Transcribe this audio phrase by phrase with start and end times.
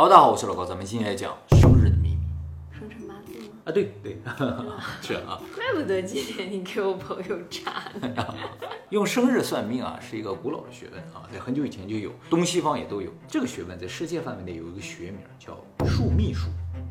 [0.00, 2.20] 好，大家好，我是老高，咱们今天来讲生日的秘密
[2.72, 3.54] 生辰八字吗？
[3.66, 4.16] 啊，对对，
[5.02, 8.34] 是啊，怪不得今天你给我朋友查呢。
[8.88, 13.10] 用生日算命啊，是一个古老的学问啊，在很久以前就有，东西方也都有。
[13.28, 15.54] 这个学问在世界范围内有一个学名叫
[15.86, 16.48] 数秘术，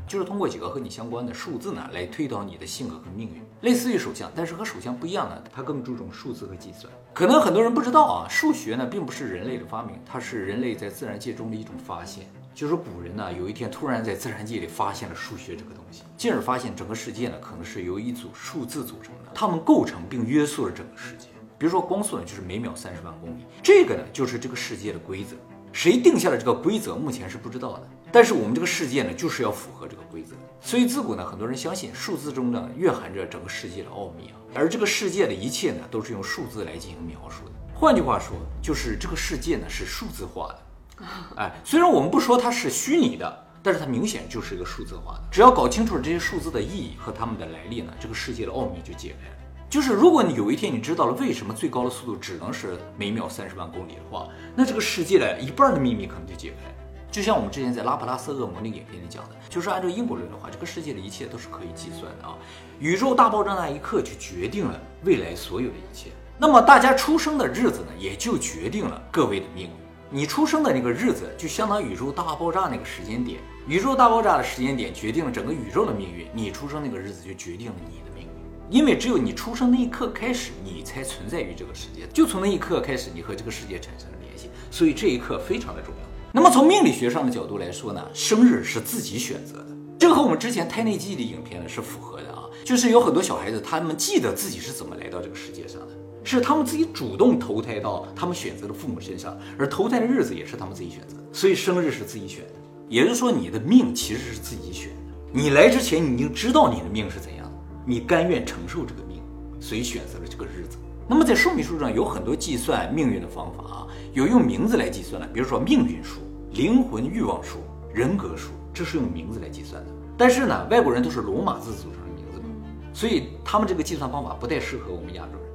[0.07, 6.93] 就是通过几个和你相关的数字呢，来推导你的性格和命运，类似于手相，但是和手相不一样呢，它更注重数字和计算。
[7.11, 12.27] 可能很多人不知道啊，数学呢并不是人类的发明，它是人类在自然界中的一种发现。
[12.59, 21.29] 就是古人呢，有一天突然在自然界里发现了数学这个东西，进而发现整个世界呢可能是由一组数字组成的，它们构成并约束了整个世界。
[21.57, 25.37] 比如说光速呢，就是每秒三十万公里，这个呢就是这个世界的规则。
[25.71, 27.89] 谁定下了这个规则，目前是不知道的。
[28.11, 30.35] 但是我们这个世界呢，就是要符合这个规则。
[30.59, 37.51] 所以自古呢，很多人相信数字中呢蕴含着整个世界的奥秘啊，而这个世界的一切呢，都是用数字来进行描述的。
[37.73, 40.59] 换句话说，就是这个世界呢是数字化的。
[41.37, 45.23] 哎，虽然我们不说它是虚拟的，但是它明显就是一个数字化的。
[45.31, 49.35] 只要搞清楚了这些数字的意义和它们的来历呢，这个世界的奥秘就解开了。
[49.69, 56.73] 就是如果你有一天你知道了为什么最高的速度只能是每秒三十万公里的话，那这个世界的一半的秘密可能就解开。
[57.11, 62.35] 就像我们之前在拉普拉斯恶魔那个影片里讲的，就是按照因果论的话，这个世界的一切都是可以计算的啊。
[62.79, 69.71] 宇宙大爆炸那一刻就决定了未来所有的一切，那么大家出生的日子呢，也就决定了各位的命运。
[70.11, 73.39] 你出生的那个日子，就相当于宇宙大爆炸那个时间点。
[73.67, 78.29] 宇宙大爆炸的时间点决定了整个宇宙的命运，你出生那个日子就决定了你的命运。
[78.71, 82.07] 因为只有你出生那一刻开始，你才存在于这个世界。
[82.11, 86.01] 就从那一刻开始，你和这个世界产生了联系，所以这一刻非常的重要。
[86.31, 89.67] 那么从命理学上的角度来说呢，生日是自己选择的，
[89.99, 92.45] 这个和我们之前胎内记忆的影片呢是符合的啊。
[92.65, 95.87] 就是有很多小孩子，他们记得自己是怎么来到这个世界上的，
[96.23, 102.53] 是他们自己主动投胎到他们选择的父母身上，而投胎的日子也是他们自己选择，所以生日是自己选的。
[102.87, 104.95] 也就是说，你的命其实是自己选的。
[105.31, 107.51] 你来之前，你已经知道你的命是怎样的，
[107.85, 109.21] 你甘愿承受这个命，
[109.59, 110.77] 所以选择了这个日子。
[111.07, 116.19] 那么在数秘术上有很多计算命运的方法啊，有用名字来计算的，比如说命运数、
[116.51, 117.59] 灵魂欲望数、
[117.93, 119.91] 人格数，这是用名字来计算的。
[120.17, 122.45] 但是呢，外国人都是罗马字组成的名字嘛，
[122.93, 125.48] 所以他们这个计算方法不太适合我们亚洲人。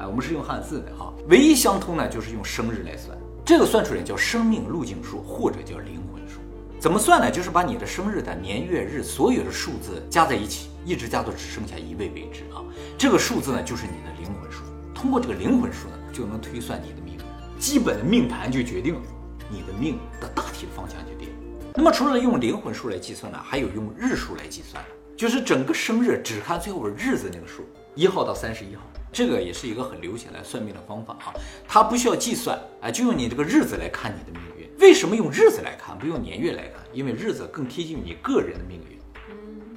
[0.00, 6.40] 哎，我们是用汉字的哈，唯一相通呢就是用生日来算，这个算出来叫生命路径数或者叫灵魂数。
[6.80, 7.30] 怎么算呢？
[7.30, 12.64] 就是把你的生日的年月日所有的数字加在一起，一直加到只剩下一位为止啊。
[12.96, 14.62] 这个数字呢就是你的灵魂数。
[14.94, 17.18] 通过这个灵魂数呢，就能推算你的命，
[17.58, 19.00] 基本的命盘就决定了
[19.50, 21.28] 你的命的大体的方向就定。
[21.74, 24.82] 那么除了用灵魂数来计算呢，还有用日数来计算，
[25.14, 27.62] 就是整个生日只看最后日子那个数，
[27.94, 28.82] 一号到三十一号。
[29.12, 31.34] 这个也是一个很流行来算命的方法啊，
[31.66, 34.70] 它不需要计算，啊，就用你这个日子来看你的命运。
[34.78, 36.82] 为什么用日子来看，不用年月来看？
[36.92, 38.98] 因为日子更贴近于你个人的命运，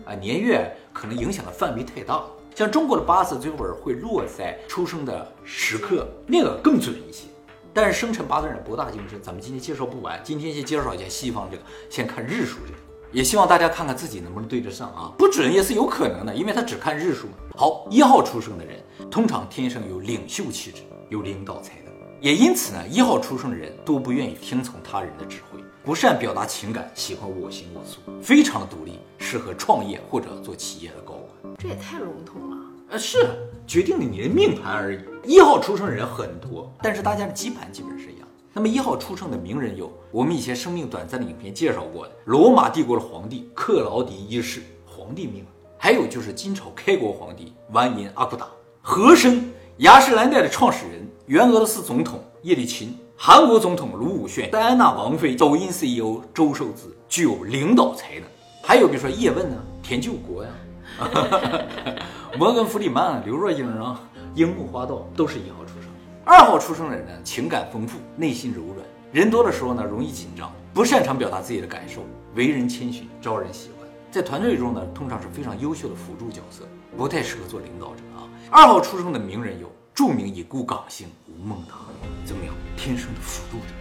[0.05, 2.23] 啊，年月可能影响的范围太大。
[2.55, 7.25] 像中国的八字最后会落在出生的时刻，那个更准一些。
[7.73, 12.93] 但是生辰八字呢博大精深，咱们今天介绍不完，今天先介绍一下西方这个，先看日数这个。
[13.13, 17.34] 也希望大家看看自己能不能对得上啊，不准也是有可能的，因为他只看日数嘛。
[17.56, 31.53] 好，一号出生的人通常天生有领袖气质，有领导才能，也因此呢，一号出生的人都不愿意听从他人的指挥，不善表达情感，喜欢我行我素，非常的独立，适合创业或者做企业的高管。
[31.59, 32.57] 这也太笼统了。
[32.90, 33.28] 呃，是
[33.68, 35.00] 决定了你的命盘而已。
[35.24, 38.22] 一号出生的人很多，但是大家的基盘基本是一样。
[38.56, 45.44] 那么一号出生的名人有我们以前生命短暂的影片介绍过的罗马帝国的皇帝克劳迪一世，皇帝命，
[45.75, 48.47] 还有就是金朝开国皇帝完颜阿骨打，
[48.80, 58.24] 和珅，雅诗兰黛的创始人，原俄罗斯总统叶利钦，韩国总统卢武铉，戴安娜王妃，抖音 CEO 周受资，具有领导才能。
[58.62, 60.50] 还有比如说叶问呢，田救国呀，
[62.38, 64.00] 摩根弗里曼、刘若英啊，
[64.36, 65.82] 樱木花道都是一号出生。
[66.25, 68.78] 二号出生的人呢，情感丰富，内心柔软，
[69.11, 72.01] 人多的时候呢容易紧张，不擅长表达自己的感受，
[72.34, 73.88] 为人谦逊，招人喜欢。
[74.09, 76.65] 在团队中呢，通常是非常优秀的辅助角色，
[76.95, 78.24] 不太适合做领导者啊。
[78.50, 81.74] 二号出生的名人有著名已故港星吴孟达，
[82.24, 82.56] 怎么样？
[82.77, 83.74] 天生的辅助者，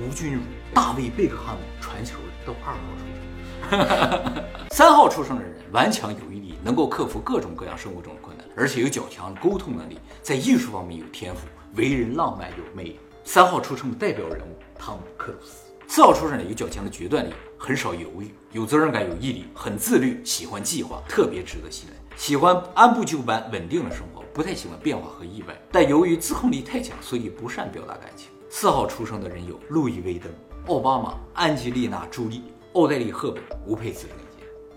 [0.00, 0.40] 吴君如、
[0.72, 4.44] 大卫贝克汉姆，传球的都二号出生。
[4.72, 11.46] 三号出生的人顽强有毅力，能够克服各种各样生活中的困难，而且有较强的沟通能力，在艺术方面有天赋。
[11.76, 15.64] 为人浪漫有魅力，三号出生的代表人物汤姆克鲁斯。
[15.88, 25.54] 四号出生的有较强的决断力，很少犹豫，有责任感，有毅力，很自律，喜欢计划，特别值得信赖，喜欢按部就班、稳定的生活，不太喜欢变化和意外。
[25.72, 28.30] 但由于自控力太强，所以不善表达感情。
[28.48, 30.32] 四号出生的人有路易威登、
[30.68, 32.44] 奥巴马、安吉丽娜·朱莉、
[32.74, 34.23] 奥黛丽·赫本、吴佩慈领衔。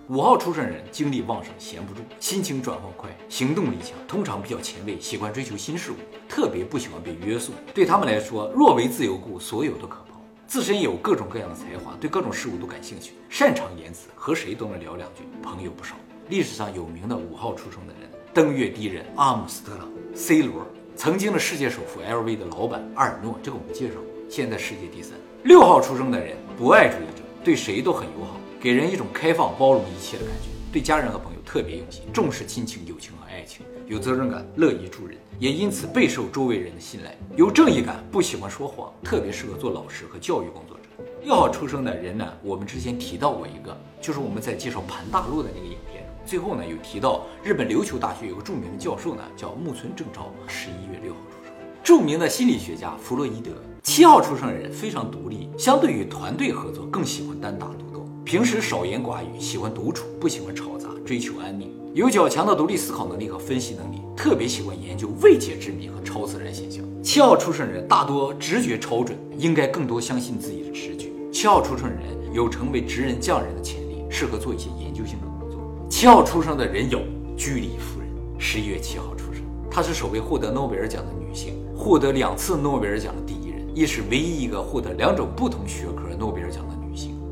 [0.09, 5.95] 五号出生人精力旺盛，闲不住，心情转换快，行动力强，通常比较前卫，喜欢追求新事物，
[6.29, 7.51] 特别不喜欢被约束。
[7.73, 10.21] 对他们来说，若为自由故，所有都可抛。
[10.47, 15.95] 自身有各种各样的才华，对各种事物都感兴趣，擅长言辞，和谁都能聊两句，朋友不少。
[16.29, 20.65] 历史上有名的五号出生的人，登月第一人阿姆斯特朗、C 罗，
[20.95, 24.05] 曾经的世界首富 LV 的老板阿尔诺，这个我们介绍过。
[24.29, 25.17] 现在世界第三。
[25.43, 30.49] 六号出生的人，博爱主义者，对谁都很友好，给人一种开放、包容一切的感觉。
[30.71, 37.15] 对家人和朋友特别用心，重视亲情、友情和爱情，有责任感，乐于助人，也因此备受周围人的信赖。
[37.35, 40.83] 有正义感，不喜欢说谎，特别适合做老师和教育工作者。
[41.23, 46.03] 六号出生的人呢，我们之前提到过一个，就是我们在介绍盘大陆的那个影片。
[46.25, 51.53] 最后呢，有提到日本琉球大学有个著名的教授呢，叫木村正昭，十一月六号出生。
[51.83, 53.51] 著名的心理学家弗洛伊德，
[53.83, 57.85] 七号出生的人非常独立，相对于团队合作更喜欢单打独，
[58.27, 66.83] 平时少言寡语，喜欢独处，不喜欢吵杂，追求安宁，有较强的独立思考能力和分析能力，特别喜欢研究未解之谜和超自然现象。
[67.01, 71.07] 七号出生人大多直觉超准，应该更多相信自己的直觉。
[71.31, 72.01] 七号出生人
[72.33, 75.61] 有成为职人匠人的潜力，适合做一些研究性的工作。
[75.89, 76.99] 七号出生的人有
[77.37, 79.41] 居里夫人，十一月七号出生，
[79.71, 86.76] 她是首位获得诺贝尔奖的女性，获得两次诺贝尔奖的第一人，也是唯一一个获得两种不同学科诺贝尔奖的。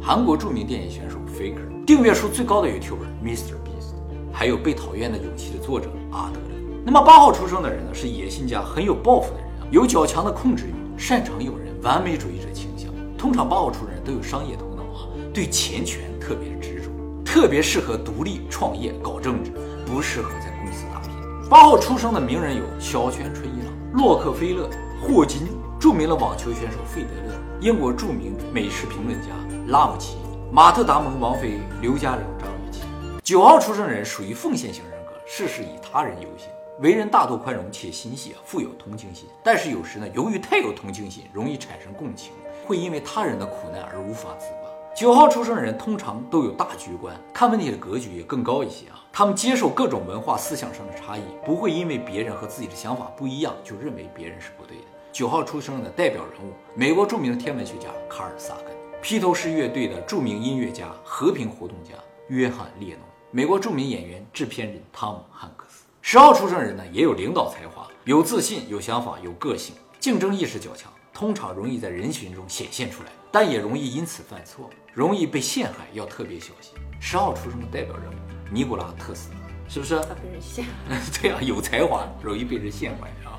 [0.08, 3.96] 韩国著名电影选手 Faker，订阅数最高的 YouTuber Mr Beast，
[4.32, 6.56] 还有《被讨厌的勇气》的作者阿德勒。
[6.86, 12.92] 那么八号出生的人呢，是野心家，很有抱负的人啊，有较强的控制欲，擅长用人，完美主义者倾向。
[13.18, 16.92] 通常八号出生人都有商业头脑啊，对钱权特别执着。
[17.26, 19.54] 特别适合独立创业搞政治，
[19.88, 21.10] 不适合在公司打拼。
[21.50, 24.70] 八号出生的名人有小泉纯一郎、洛克菲勒、
[25.02, 25.48] 霍金，
[25.80, 29.30] 著名的网球选手费德勒，英国著名美食评论家
[29.68, 30.18] 拉姆齐，
[30.52, 32.82] 马特·达蒙、王菲、刘嘉玲、张雨绮。
[33.24, 36.50] 九号出生人属于奉献型人格，事事以他人优先，
[36.82, 39.28] 为人大度宽容且心细，富有同情心。
[39.44, 42.32] 但是有时呢，由于太有同情心，容易产生共情，
[42.68, 44.70] 会因为他人的苦难而无法自拔。
[44.96, 49.04] 九号出生人通常都有大局观，看问题的格局也更高一些啊。
[49.12, 54.84] 他们接受各种文化思想上的差异，不会因为别人和自己的想法不一样就认为别人是不对的。
[55.12, 58.76] 九号出生的代表人物，美国著名的天文学家卡尔萨根，
[59.08, 61.92] 披头士乐队的著名音乐家、和平活动家
[62.30, 65.86] 约翰列侬，美国著名演员、制片人汤姆汉克斯。
[66.02, 73.10] 十号出生人呢，也有领导才华，有自信、有想法、有个性，竞争意识较强，通常容易在人群中显现出来。
[73.32, 76.74] 但也容易因此犯错，容易被陷害，要特别小心。
[77.00, 78.16] 十号出生的代表人物
[78.52, 79.38] 尼古拉特斯拉，
[79.70, 80.00] 是不是？
[80.00, 81.00] 他被人陷害。
[81.22, 83.38] 对啊，有才华，容易被人陷害啊。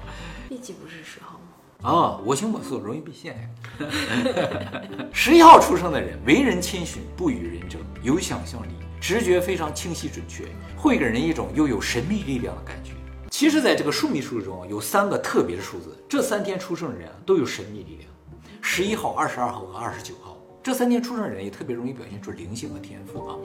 [0.49, 1.36] 毕竟不是十号吗？
[1.83, 3.49] 啊，我行我素，容易被陷害。
[5.13, 10.45] 十一号出生的人为人谦逊，不与人争，有想象力，直觉非常清晰准确，
[10.77, 12.93] 会给人一种又有神秘力量的感觉。
[13.31, 18.11] 其实，在这个数秘数中有三个特别的数字，这三天出生的人都有神秘力量。
[18.63, 23.37] 十一号、二十二号和二十九号这三天出生的人也特别容易表现出灵性和天赋啊。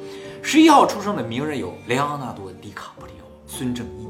[0.42, 4.07] 十一号出生的名人有莱昂纳多·迪卡普里奥、孙正义。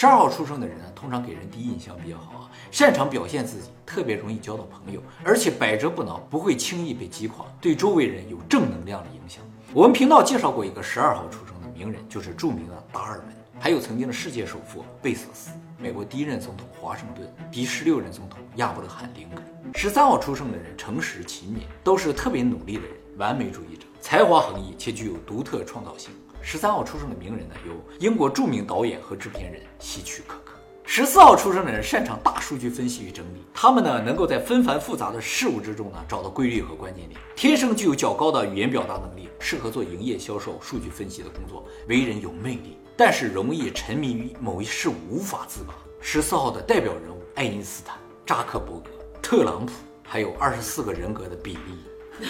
[0.00, 9.42] 十二号出生的人呢，通常给人第一印象比较好啊，擅长表现自己，特别容易交到朋友，而且百折不挠，不会轻易被击垮，对周围人有正能量的影响。
[9.74, 13.26] 我们频道介绍过一个十二号出生的名人，就是著名的达尔文，
[13.58, 15.50] 还有曾经的世界首富贝索斯。
[15.76, 19.42] 美国第一任总统华盛顿，第十六任总统亚伯拉罕·林肯。
[19.74, 26.12] 十三号出生的人诚实勤勉，都是特别努力的人，完美主义者，才华横溢且具有独特创造性。
[26.40, 30.54] 十三号出生的名人呢，有英国著名导演和制片人希区柯克。
[30.84, 42.78] 十四号出生的人擅长大数据分析与整理，他们呢能够在纷繁复杂的事物之中呢找到规律和关键点，天生具有较高的语言表达能力，适合做营业销售、数据分析的工作，为人有魅力。
[42.96, 45.74] 但是容易沉迷于某一事物无法自拔。
[46.00, 48.90] 十四号的代表人物：爱因斯坦、扎克伯格、
[49.20, 51.60] 特朗普，还有二十四个人格的比例。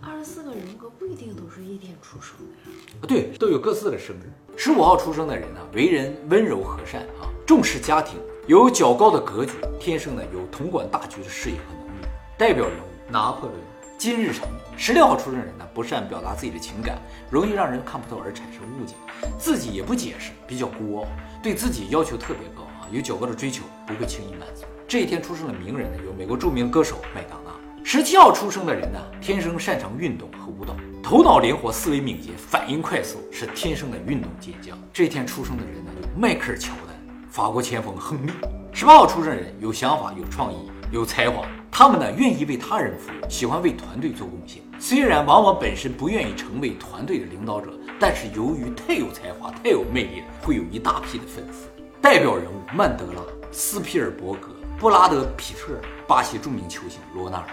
[0.00, 2.63] 二十四个人格不一定都是一天出生的。
[3.00, 4.32] 啊对，都有各自的生日。
[4.56, 12.06] 十五号出生的人呢，为人温柔和善啊，重视家庭，有较高的格局，天生呢有统管大局的视野和能力。
[12.38, 13.52] 代表人物：拿破仑。
[13.96, 14.46] 金日成，
[14.76, 16.98] 十六号出生的人呢，不善表达自己的情感，
[17.30, 18.94] 容易让人看不透而产生误解，
[19.38, 21.06] 自己也不解释，比较孤傲，
[21.42, 24.64] 对自己要求特别高啊，有较高的追求，不会轻易满足。
[24.86, 27.43] 这一天出生的名人呢，有美国著名歌手麦当。
[27.86, 34.76] 十七号出生的人呢，天生擅长运动和舞蹈，头脑灵活，思维敏捷，反应快速，是天生的运动健将。
[34.90, 36.96] 这天出生的人呢，有迈克尔乔丹、
[37.28, 38.32] 法国前锋亨利。
[38.72, 40.56] 十八号出生人有想法，有创意。
[40.90, 41.46] 有才华。
[41.70, 44.62] 他们呢，愿意为他人服务，喜欢为团队做贡献。
[44.78, 47.68] 虽然往往本身不愿意成为团队的领导者，
[48.00, 51.68] 但是由于太有才华、太有魅力，会有一大批的粉丝。
[52.00, 53.20] 代表人物曼德拉、
[53.52, 54.48] 斯皮尔伯格、
[54.78, 55.74] 布拉德·皮特、
[56.06, 57.46] 巴西著名球星罗纳尔。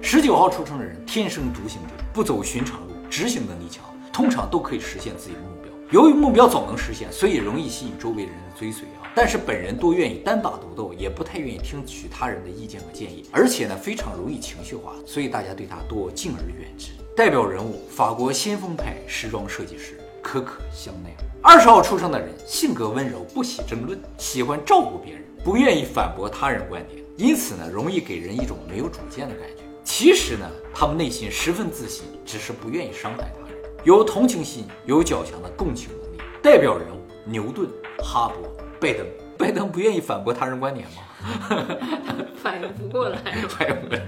[0.00, 5.70] 十九号出生的人天生独行者，不走寻常路，执行能力强，通常都可以实现自己的目标。
[5.90, 9.10] 由于目标总能实现，所以容易吸引周围人的追随啊。
[9.14, 16.92] 但是本人多愿意单打独斗，也不太愿意听取他人的意见和建议，而且呢非常容易情绪化，所以大家对他多敬而远之。
[17.14, 21.24] 代表人物法国先锋派时装设计师可可香奈儿。
[21.42, 29.62] 二十号出生的人性格温柔，不喜争论，喜欢照顾别人，不愿意反驳他人观点，因此呢容易给人一种没有主见的感觉。
[29.84, 36.22] 其实呢，他们内心十分自信，只是不愿意伤害他人，有同情心，有较强的共情能力。
[36.40, 38.48] 代表人物牛顿、哈勃、
[38.80, 39.06] 拜登。
[39.36, 41.76] 拜登不愿意反驳他人观点吗？
[42.42, 43.18] 反应不过来。
[43.48, 44.06] 反应不过来。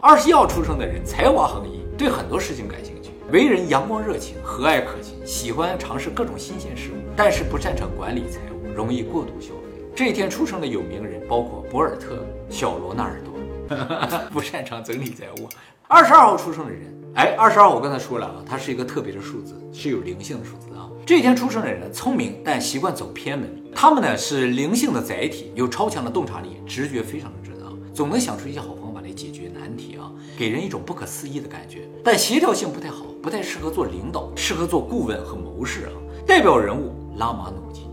[0.00, 9.59] 二十一号出生的人才华横溢，对很多事情感兴趣，为人阳光热情、和蔼可亲，喜欢尝试各种新鲜事物，但是不擅长管理财务，容易过度消费。
[9.94, 13.30] 这一天出生的有名人包括博尔特、小罗纳尔多。
[14.32, 15.48] 不擅长整理财物。
[15.86, 16.82] 二十二号出生的人，
[17.14, 20.90] 哎，二十二我刚才说了啊，它是一个特别的数字，是有灵性的数字啊。
[21.06, 23.48] 这一天出生的人，聪明但习惯走偏门。
[23.74, 31.88] 他们呢是灵性的载体，有超强的洞察力，直觉非常的准啊，总能想出一些好方法来解决难题啊，给人一种不可思议的感觉。
[32.02, 35.92] 但协调性不太好，不太适合做领导，适合做顾问和谋士啊。
[36.26, 37.84] 代表人物拉马努金，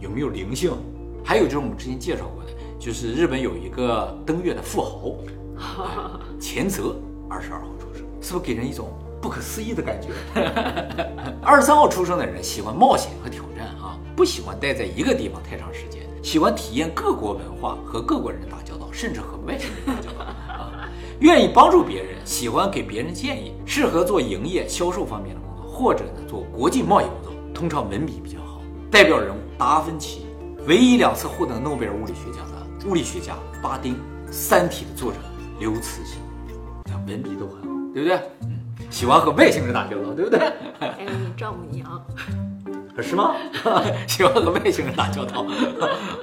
[0.00, 0.72] 有没有灵性？
[1.26, 2.50] 还有就是我们之前介绍过的。
[2.78, 5.12] 就是日本有一个登月的富豪，
[6.38, 6.94] 前泽，
[7.28, 8.90] 二十二号出生，是不是给人一种
[9.20, 10.10] 不可思议的感觉？
[11.42, 28.60] 二十三号出生的人喜欢冒险和挑战啊，不喜欢待在一个地方太长时间，喜欢体验各国文化和各国人打交道，甚至和外星人打交道啊， 愿意帮助别人，喜欢给别人建议，适合做营业销售方面的工作，或者呢做国际贸易工作，通常文笔比较好。
[28.90, 30.25] 代表人物达芬奇，
[30.66, 32.88] 唯一两次获得诺贝尔物理学奖的。
[32.88, 33.94] 物理学家巴丁，
[34.32, 35.18] 《三体》的作者
[35.60, 36.18] 刘慈欣，
[37.06, 38.20] 文笔都很好，对不对？
[38.42, 38.58] 嗯，
[38.90, 40.40] 喜欢和外星人打交道，对不对？
[40.80, 42.04] 还有你丈母娘，
[43.00, 43.36] 是吗？
[44.08, 45.46] 喜欢和外星人打交道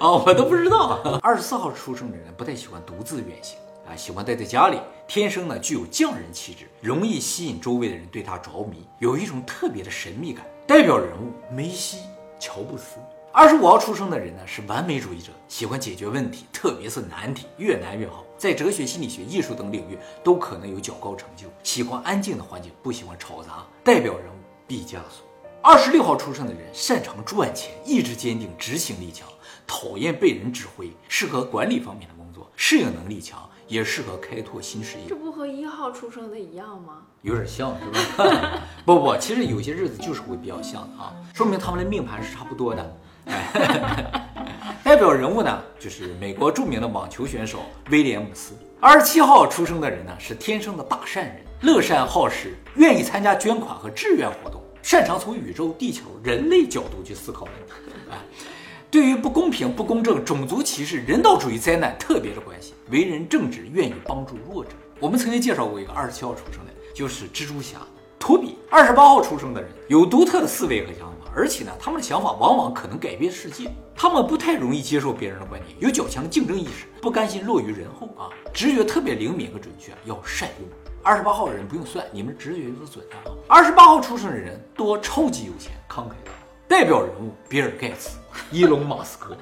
[0.02, 1.00] 啊，我都不知道。
[1.22, 3.58] 二十四号出生的人不太喜欢独自远行
[3.88, 10.46] 啊，喜欢待在家里，天生呢具有匠人气质，容易吸引周围的人对他着迷，有一种特别的神秘感。
[10.68, 12.00] 代表人物梅西、
[12.40, 12.98] 乔布斯。
[13.36, 18.24] 二十五号出生的人呢，是完美主义者，喜欢解决问题，特别是难题，越难越好。
[18.38, 21.48] 在哲学、心理学、艺术等领域都可能有较高成就。
[21.63, 23.66] 喜欢安静的环境，不喜欢嘈杂。
[23.84, 24.38] 代表人物
[24.68, 25.25] 毕加索。
[25.63, 29.28] 二十六号出生的人擅长赚钱，意志坚定，执行力强，
[29.66, 35.06] 讨厌被人指挥，适合管理方面的工作，适应能力强，也适合开拓新事业。
[35.10, 37.02] 这不和一号出生的一样吗？
[37.24, 38.62] 有点像是吧？
[38.86, 42.96] 不不，其实有些日子就是会比较像的啊，说明他们的命盘是差不多的。
[44.84, 48.53] 代表人物呢，就是美国著名的网球选手威廉姆斯。
[48.80, 57.72] 二十七号出生的人呢，是天生的大善人，乐善好施，愿意参加捐款和志愿活动，擅长从宇宙、地球、人类角度去思考问题。
[58.12, 58.20] 啊，
[58.92, 64.72] 对于不公平、不公正、种族歧视、人道主义灾难特别的关心，为人正直，愿意帮助弱者。
[65.00, 67.77] 我们曾经介绍过一个二十七号出生的，就是蜘蛛侠
[68.20, 68.58] 托比。
[68.70, 71.12] 二十八号出生的人有独特的思维和想法。
[71.36, 73.70] 而且呢，他们的想法往往可能改变世界。
[73.96, 80.68] 他们不太容易接受别人的观点，有较强竞争意识，不甘心落于人后啊，直觉特别灵敏和准确，要善用。
[81.02, 83.36] 二十八号的人不用算，你们直觉就是准的啊。
[83.48, 86.44] 二十八号出生的人多超级有钱，慷慨大方。
[86.68, 88.18] 代表人物比尔盖茨、
[88.50, 89.38] 伊隆马斯克。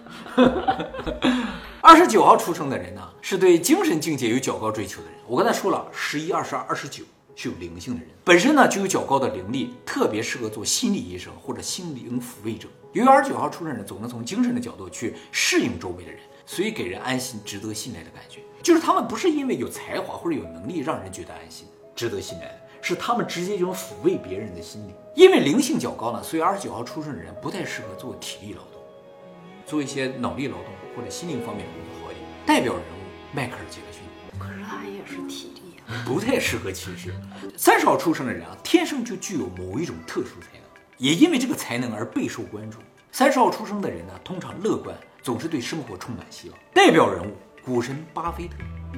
[1.81, 5.17] 二十九号出生的人呢，是对精神境界有较高追求的人。
[5.27, 7.03] 我刚才说了，十一、二十二、二十九。
[7.41, 12.67] 是有灵性的人，本身呢就有较高的灵力，特别适合做心理医生或者心灵抚慰者。
[12.93, 18.41] 由于二十九号出生的人总能从精神的角度去适应周围的人，所以给人安心、值得信赖的感觉。
[18.61, 24.93] 就是他们不是因为有才华或者有能力让人觉得安心、值得信赖的，是他们直接就能抚慰别人的心灵。
[25.15, 28.79] 因为灵性较高呢，所以二十九号出生的人不太适合做体力劳动，
[29.65, 32.27] 做一些脑力劳动或者心灵方面的工作好一点。
[32.45, 34.03] 代表人物迈克尔·杰克逊，
[34.37, 35.60] 可是他也是体力。
[36.05, 37.13] 不太适合骑士。
[37.57, 40.63] 三十号出生的人啊，天生就具有某一种特殊才能，
[40.97, 42.77] 也因为这个才能而备受关注。
[43.11, 46.57] 三十号出生的人呢，通常乐观，总是对生活充满希望。
[46.73, 48.55] 代表人物：股神巴菲特、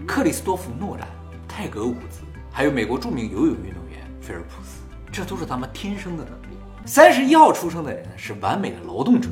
[0.08, 1.08] 克里斯多夫·诺兰、
[1.48, 2.22] 泰格·伍兹，
[2.52, 4.82] 还有美国著名游泳运动员菲尔普斯，
[5.12, 6.58] 这都是他们天生的能力。
[6.86, 9.30] 三十一号出生的人，是完美的劳动者，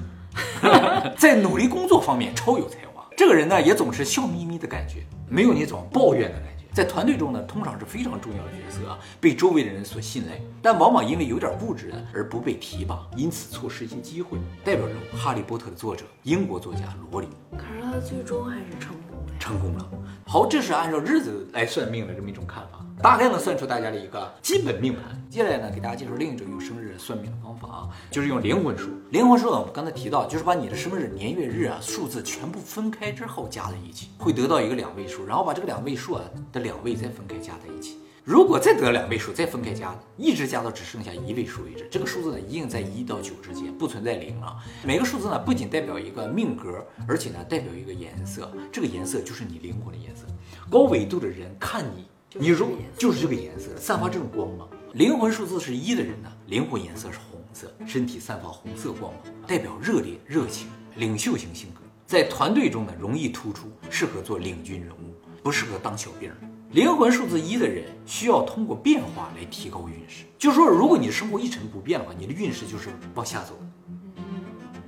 [1.17, 3.07] 在努力工作方面超有才华。
[3.15, 5.03] 这个人呢，也总是笑眯眯的感觉。
[5.29, 6.50] 没有那种抱怨的感。
[6.73, 14.39] 在团队中呢，通常是非常重要的角色啊，被周围的人所信赖，但往往因为有点物质而不被提拔，因此错失一些机会。
[14.63, 17.29] 代表人物《哈利波特》的作者，英国作家罗琳。
[17.57, 19.10] 可是他最终还是成功。
[19.41, 19.89] 成功了。
[20.27, 25.19] 好，这是按照日子来算命的这么一种看法，大概能算出大家的一个基本命盘。
[25.31, 28.89] 接下来呢，给大家介绍另一种用生日算命的方法啊，就是用灵魂数。
[29.09, 36.21] 灵魂数呢，我们刚才提到，就是把你的生日年月日啊数字全部分开之后加在一起，会得到一个两位数，然后把这个两位数啊
[36.53, 37.97] 的两位再分开加在一起。
[38.23, 41.87] 如果再得两位数，再分开加，一直加到只剩下一位数为止。
[41.89, 44.57] 这个数字呢，一定在一到九之间，不存在零啊。
[44.85, 48.51] 每个数字呢，不仅代表一个命格，而且呢，代表一个颜色。
[48.71, 50.27] 这个颜色就是你灵魂的颜色。
[50.69, 52.05] 高纬度的人看你，
[52.39, 54.69] 你如就是这个颜色，散发这种光芒。
[54.93, 61.81] 灵魂数字是一的人呢，灵魂颜色是红色，身体散发红色光芒，代表热烈、热情、领袖型性格。
[62.05, 66.31] 在团队中呢，容易突出，适合做领军人物，不适合当小兵。
[66.73, 73.59] 灵魂数字一的人需要通过变化来提高运势，就是说，如果你的生活一成不变的话，你的运势就是往下走。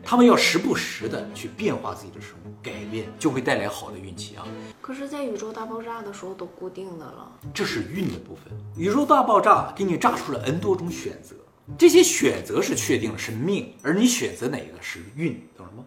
[0.01, 4.47] 他们要时不时的去变化自己的生活，改变就会带来好的运气啊。
[4.79, 8.53] 可是，在宇宙大爆炸的时候都固定的了，这是运的部分。
[8.77, 11.35] 宇宙大爆炸给你炸出了 n 多种选择，
[11.77, 15.83] 这些选择是确定的，是命，而你选择哪个是运，懂了吗？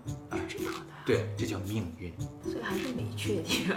[0.47, 0.81] 是这样的。
[1.07, 2.12] 对，这叫命运。
[2.43, 3.75] 所以还是没确定。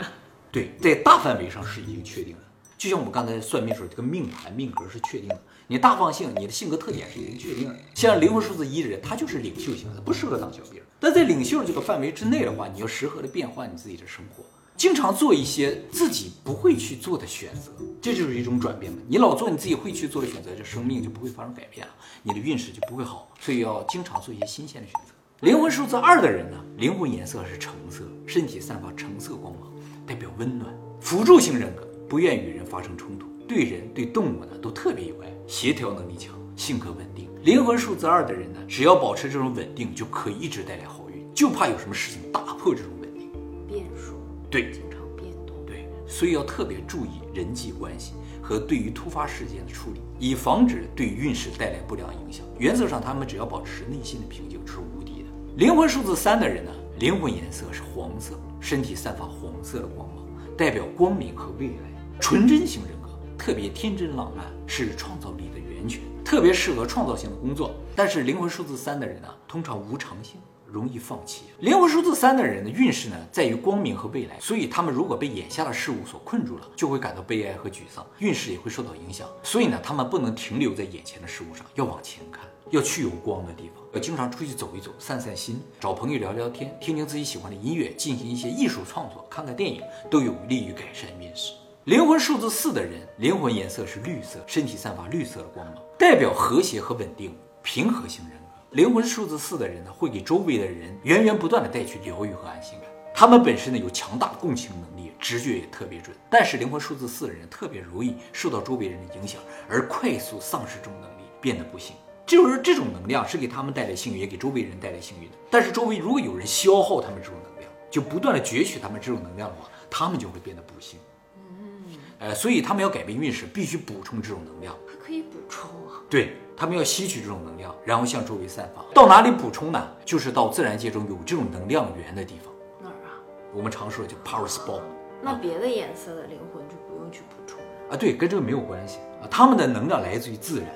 [0.51, 2.39] 对，在大范围上是已经确定的，
[2.77, 7.75] 就像我们刚才算命时候，这个命盘命格是确定的，你大方向、你的性格特点是已经确定的。
[7.93, 10.81] 像灵魂数字一的人，他就是领袖型的，不适合当小兵。
[10.99, 14.43] 但在领袖这个范围之内的话，你要适合的变换你自己的生活，
[14.75, 18.97] 经常做一些自己不会去做的选择，这就是一种转变嘛。
[19.07, 23.31] 你老做你自己会去做的选择，这生命就不会发生改变了，你的运势就不会好。
[23.39, 25.13] 所以要经常做一些新鲜的选择。
[25.41, 29.68] 灵魂数字二的人呢，灵魂颜色是橙色，身体散发橙色光芒。
[30.09, 37.29] 代表温暖，辅助型人格，不愿与人发生冲突，对人对动物呢都特别有爱，协调能力强，性格稳定。
[37.43, 43.29] 灵魂数字二的人呢，只要保持这种稳定，就可以一直带来好运，就怕有什么事情打破这种稳定。
[43.67, 44.15] 变数，
[44.49, 52.43] 对，经常变动，对，所以要特别注意人际关系和对于突发事件的处理，以防止对运势带来不良影响。
[52.57, 55.29] 原则上，他们只要保持内心的平静，是无敌的。
[55.57, 58.33] 灵魂数字三的人呢，灵魂颜色是黄色。
[58.59, 60.25] 身体散发红色的光芒，
[60.57, 61.89] 代表光明和未来。
[62.19, 67.73] 纯真型人格特别天真浪漫，是创造力的源泉，特别适合创造性的工作。
[67.95, 71.45] 但是灵魂数字三的人呢，通常无常性，容易放弃。
[71.59, 79.25] 灵魂数字三的人的运势呢，在于光明和未来，所以他们如果被眼下的事物所困住了，就会感到悲哀和沮丧，运势也会受到影响。
[79.41, 82.41] 所以呢，他们不能停留在眼前的事物上，要往前看。
[82.71, 91.53] 要去有光的地方，要经常出去走一走，散散心，找朋友聊聊天，听听自己喜欢的音乐，进行一些艺术创作，看看电影，都有利于改善运势。
[91.85, 98.45] 灵魂数字四的人，灵魂颜色是绿色，身体散发绿色的光芒，代表和谐和稳定，平和型人格。
[98.71, 102.87] 灵魂数字四的人呢，会给周围的人源源不断的带去疗愈和安心感。
[103.15, 106.15] 他们本身呢有强大共情能力，直觉也特别准。
[106.29, 111.95] 但是灵魂数字四的人特别容易受到周围人的影响，而快速丧失这种能力，变得不幸。
[112.29, 115.35] 就是这种能量是给他们带来幸运，也给周围人带来幸运的。
[115.49, 120.99] 但是周围如果有人消耗他们这种能量，就不断的攫取他们这种能量的话，他们就会变得不幸。
[121.35, 124.75] 嗯，呃，所以他们要改变运势，必须补充这种能量。
[124.87, 125.97] 还可以补充啊？
[126.07, 128.85] 对他们要吸取这种能量，然后向周围散发。
[128.93, 129.87] 到哪里补充呢？
[130.05, 132.53] 就是到自然界中有这种能量源的地方。
[132.79, 133.17] 哪儿啊？
[133.55, 134.81] 我们常说的叫 power spot。
[135.23, 137.97] 那别的颜色的灵魂就不用去补充啊？
[137.97, 139.25] 对，跟这个没有关系啊。
[139.31, 140.69] 他们的能量来自于自然。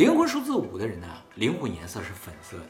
[0.00, 2.64] 灵魂数字五的人呢，灵魂颜色是粉色的，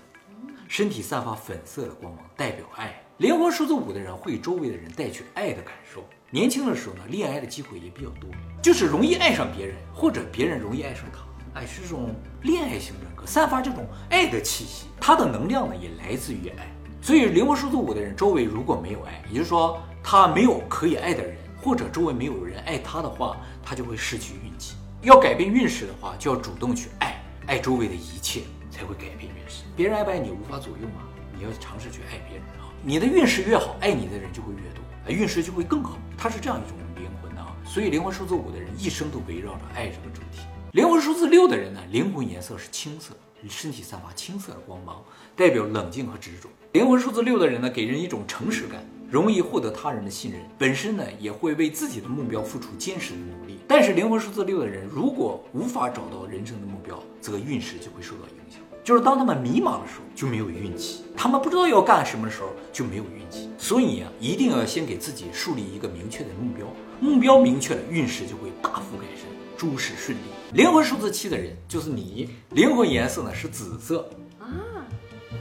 [0.66, 2.92] 身体散发粉色的光芒，代表爱。
[3.18, 6.04] 灵魂数字五的人会给周围的人带去爱的感受。
[6.28, 8.28] 年轻的时候呢，恋爱的机会也比较多，
[8.60, 11.20] 就是容易爱上别人，或者别人容易爱上他。
[11.60, 12.12] 哎，是这种
[12.42, 14.86] 恋爱型人格，散发这种爱的气息。
[15.00, 16.66] 他的能量呢，也来自于爱。
[17.00, 24.74] 所以灵魂数字五的人周围如果没有爱，也就是说他没有可以爱的人，或者周围没有人爱他的话，他就会失去运气。
[25.02, 27.18] 要改变运势的话，就要主动去爱。
[27.50, 29.64] 爱周围的一切才会改变运势。
[29.74, 31.02] 别人爱不爱你无法左右嘛，
[31.36, 32.70] 你要尝试去爱别人啊。
[32.80, 35.98] 你的运势越好，爱你的人就会越多，运势就会更好。
[36.16, 37.56] 它是这样一种灵魂的啊。
[37.64, 40.42] 所以灵魂数字五的人一生都围绕着爱这个主题。
[40.74, 43.16] 灵魂数字六的人呢，灵魂颜色是青色，
[43.48, 45.02] 身体散发青色的光芒，
[45.34, 46.48] 代表冷静和执着。
[46.70, 53.58] 灵魂数字六的人呢，给人一种诚实感，容易获得他人的信任，本身呢也会为自己的目标付出坚实的努力。
[53.66, 58.60] 但是灵魂数字六的人如果无法找到人生的目标，则运势就会受到影响。
[58.82, 63.50] 就是当他们迷茫的时候，就没有运气；他们不知道要干什么的时候，就没有运气。
[63.58, 66.66] 所以啊，一定要先给自己树立一个明确的目标，
[66.98, 70.22] 目标明确了，运势就会大幅改善，诸事顺利。
[70.54, 74.48] 灵魂数字七的人就是你，灵魂颜色呢是紫色，啊，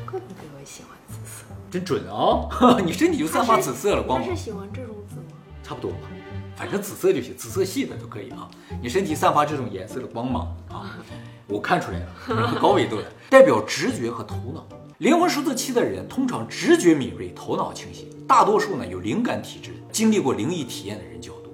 [0.05, 1.45] 怪不得我喜欢紫色。
[1.71, 2.49] 真准哦！
[2.85, 5.37] 你身体就散发紫色了光芒是，喜欢这种紫吗？
[5.63, 6.09] 差不多吧，
[6.57, 8.49] 反正紫色就行，紫色系的都可以啊。
[8.81, 10.97] 你身体散发这种颜色的光芒啊，
[11.49, 14.65] 我看出来了，高维度的， 代表直觉和头脑。
[14.99, 21.51] 灵魂数字七的人通常直觉敏锐，头脑清晰，大多数呢有灵感体质，经历过灵异体验的人较多。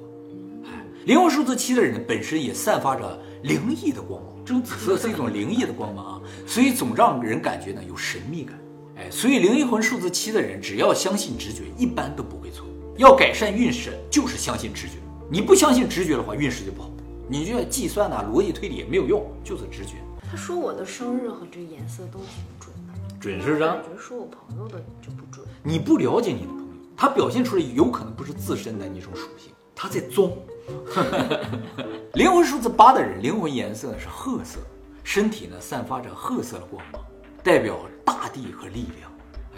[0.66, 8.60] 哎，灵魂数字七的人本身也散发着灵异的光芒，这种紫色是一种灵异的光芒啊，所以总让人感觉呢有神秘感。
[8.98, 12.66] 哎，所以灵魂数字七的人只要相信直觉，一般都不会错。
[12.98, 14.94] 要改善运势，就是相信直觉。
[15.30, 16.90] 你不相信直觉的话，运势就不好。
[17.28, 19.96] 你这计算呐、逻辑推理也没有用，就是直觉。
[20.30, 23.60] 他说我的生日和这个颜色都挺准的，准是不是？
[23.60, 25.46] 感觉说我朋友的就不准。
[25.64, 30.32] 你不了解你的朋友，他表现出来有可能不是自身的那种属性，他在装。
[32.14, 34.60] 灵魂数字八的人，灵魂颜色呢是褐色，
[35.04, 37.02] 身体呢散发着褐色的光芒，
[37.44, 39.15] 代表大地和力量，啊，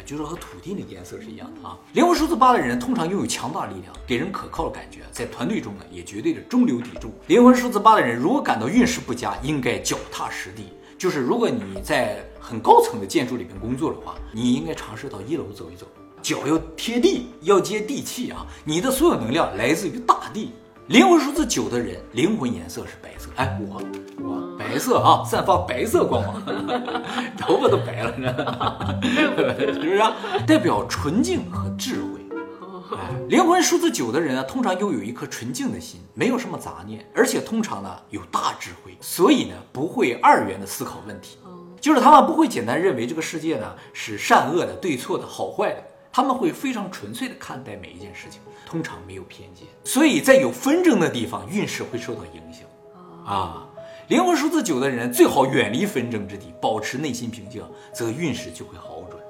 [0.08, 1.78] 就是和土地的颜色是一样的啊。
[1.92, 7.14] 灵魂数字八的人通常拥有强大力量，给人可靠的感觉，在团队中呢也绝对的中流砥柱。
[7.28, 10.70] 灵魂数字八的人如果感到运势不佳，应该脚踏实地。
[10.98, 15.86] 就是如果你在很高层的建筑里面工作的话，你应该尝试到一楼走一走，
[16.24, 18.48] 脚要贴地，要接地气啊！
[18.64, 20.54] 你的所有能量来自于大地。
[20.88, 23.30] 灵魂数字九的人，灵魂颜色是白色。
[23.36, 23.82] 哎，我
[24.24, 26.44] 我白色啊，散发白色光芒，
[27.38, 28.28] 头发都白了呢，
[29.02, 30.14] 是不是啊？
[30.46, 32.20] 代表纯净和智慧。
[32.92, 32.98] 哎，
[33.30, 41.38] 灵魂数字九的人啊，通常拥有一颗纯净的心，没有什么杂念，而且通常呢有大智慧，所以呢不会二元的思考问题，
[41.80, 52.64] 就是他们不会简单认为这个世界呢是善恶的、对错的、好坏的，他们会非常纯粹的看待每一件事情，通常没有偏见，所以在有纷争的地方，运势会受到影响
[53.26, 53.66] 啊。
[54.08, 59.22] 灵魂数字九的人最好远离纷争之地，保持内心平静，则运势就会好转。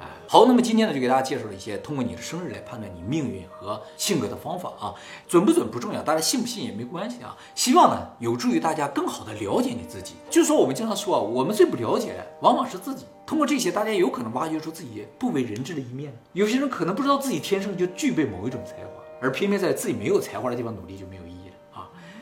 [0.00, 4.92] 哎，好，那么今天呢，就给大家介绍了一些通过你的生日来判断你命运和性格的方法啊，
[5.28, 7.36] 准不准不重要，大家信不信也没关系啊。
[7.54, 10.14] 希望呢，有助于大家更好的了解你自己。
[10.28, 13.04] 就说，我们经常说啊，我们最不了解的往往是自己。
[13.24, 16.12] 通过这些，大家有可能挖掘出自己不为人知的一面。
[16.32, 18.90] 有些人可能不知道自己天生就具备某一种才华，
[19.22, 21.39] 而偏偏在自己没有才华的地方努力就没有意义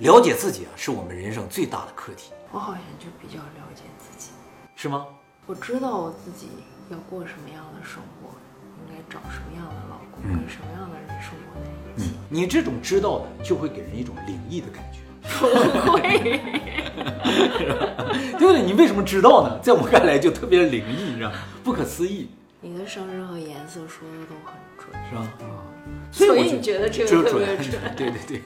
[0.00, 4.30] 了解自己啊，是我们人生最大的课题，我好像就比较了解自己，
[4.76, 5.06] 是吗？
[5.46, 6.48] 我知道我自己
[6.88, 8.30] 要过什么样的生活，
[8.86, 12.14] 应该找什么样的老公，跟什么样的人生活在一起。
[12.28, 15.00] 你这种知道的，就会给人一种灵异的感觉。
[15.20, 16.00] 不会，
[18.38, 18.62] 对不对？
[18.62, 19.58] 你为什么知道呢？
[19.60, 21.36] 在我看来就特别灵异，你知道吗？
[21.64, 22.30] 不可思议，
[22.60, 25.28] 你的生日和颜色说的都很准，是吧？
[26.10, 28.42] 啊，所以你觉得这个特别准准，对对对，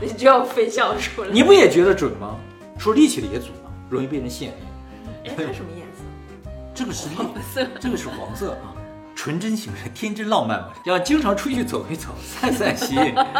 [0.00, 1.28] 你就要分享出来。
[1.30, 2.36] 你不也觉得准吗？
[2.78, 3.70] 说力气的也准吗？
[3.88, 5.30] 容易被人陷害。
[5.30, 6.02] 哎，它什么颜色？
[6.74, 8.72] 这个是黄色这个是黄色啊，
[9.14, 12.96] 纯真型的天真浪漫嘛，要经常出去走一走，散散心，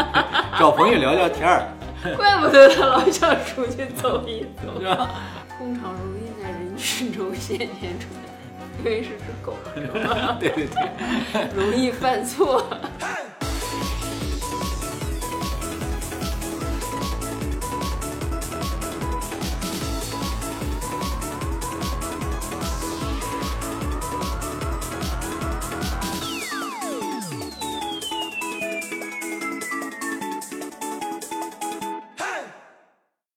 [0.59, 1.67] 找朋友聊聊天儿，
[2.17, 4.79] 怪不得他老想出去走一走。
[4.81, 5.11] 是吧？
[5.59, 8.32] 通常容易在人群中显现出来，
[8.79, 9.57] 因为是只狗？
[10.41, 11.49] 对对对。
[11.55, 12.67] 容易犯错。
[12.99, 13.17] 看